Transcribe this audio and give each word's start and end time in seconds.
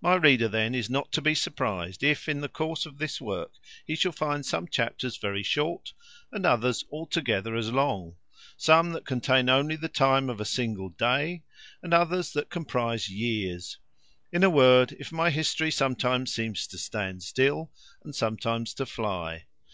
My 0.00 0.14
reader 0.14 0.48
then 0.48 0.74
is 0.74 0.88
not 0.88 1.12
to 1.12 1.20
be 1.20 1.34
surprized, 1.34 2.02
if, 2.02 2.26
in 2.26 2.40
the 2.40 2.48
course 2.48 2.86
of 2.86 2.96
this 2.96 3.20
work, 3.20 3.52
he 3.84 3.94
shall 3.94 4.10
find 4.10 4.46
some 4.46 4.66
chapters 4.66 5.18
very 5.18 5.42
short, 5.42 5.92
and 6.32 6.46
others 6.46 6.86
altogether 6.90 7.54
as 7.54 7.70
long; 7.70 8.16
some 8.56 8.92
that 8.92 9.04
contain 9.04 9.50
only 9.50 9.76
the 9.76 9.90
time 9.90 10.30
of 10.30 10.40
a 10.40 10.46
single 10.46 10.88
day, 10.88 11.42
and 11.82 11.92
others 11.92 12.32
that 12.32 12.48
comprise 12.48 13.10
years; 13.10 13.76
in 14.32 14.42
a 14.42 14.48
word, 14.48 14.92
if 14.92 15.12
my 15.12 15.28
history 15.28 15.70
sometimes 15.70 16.32
seems 16.32 16.66
to 16.68 16.78
stand 16.78 17.22
still, 17.22 17.70
and 18.04 18.14
sometimes 18.14 18.72
to 18.72 18.86
fly. 18.86 19.44